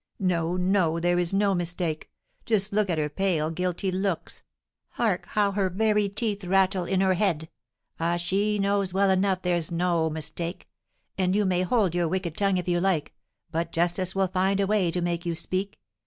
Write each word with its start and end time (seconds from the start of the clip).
No, 0.17 0.57
no, 0.57 0.99
there 0.99 1.19
is 1.19 1.31
no 1.31 1.53
mistake! 1.53 2.09
Just 2.47 2.73
look 2.73 2.89
at 2.89 2.97
her 2.97 3.07
pale, 3.07 3.51
guilty 3.51 3.91
looks! 3.91 4.41
Hark 4.93 5.27
how 5.27 5.51
her 5.51 5.69
very 5.69 6.09
teeth 6.09 6.43
rattle 6.43 6.85
in 6.85 7.01
her 7.01 7.13
head! 7.13 7.49
Ah, 7.99 8.15
she 8.17 8.57
knows 8.57 8.95
well 8.95 9.11
enough 9.11 9.43
there 9.43 9.57
is 9.57 9.71
no 9.71 10.09
mistake! 10.09 10.67
Ah, 11.19 11.25
you 11.31 11.45
may 11.45 11.61
hold 11.61 11.93
your 11.93 12.07
wicked 12.07 12.35
tongue 12.35 12.57
if 12.57 12.67
you 12.67 12.79
like, 12.79 13.13
but 13.51 13.71
justice 13.71 14.15
will 14.15 14.27
find 14.27 14.59
a 14.59 14.65
way 14.65 14.89
to 14.89 15.01
make 15.03 15.23
you 15.23 15.35
speak. 15.35 15.79